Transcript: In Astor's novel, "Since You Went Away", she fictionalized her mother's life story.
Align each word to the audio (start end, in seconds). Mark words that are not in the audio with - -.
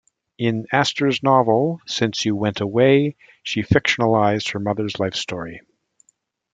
In 0.39 0.65
Astor's 0.73 1.21
novel, 1.21 1.79
"Since 1.85 2.25
You 2.25 2.35
Went 2.35 2.59
Away", 2.59 3.17
she 3.43 3.61
fictionalized 3.61 4.49
her 4.53 4.59
mother's 4.59 4.97
life 4.99 5.13
story. 5.13 5.61